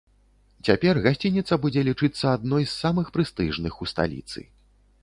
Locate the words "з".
2.67-2.73